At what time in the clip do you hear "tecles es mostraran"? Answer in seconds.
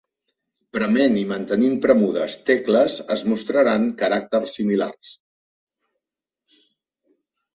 2.47-3.85